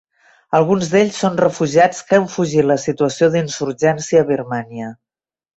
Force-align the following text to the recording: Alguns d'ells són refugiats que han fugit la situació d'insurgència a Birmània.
Alguns 0.59 0.87
d'ells 0.93 1.19
són 1.25 1.37
refugiats 1.41 2.01
que 2.09 2.19
han 2.21 2.25
fugit 2.37 2.69
la 2.71 2.79
situació 2.87 3.31
d'insurgència 3.37 4.25
a 4.27 4.31
Birmània. 4.35 4.93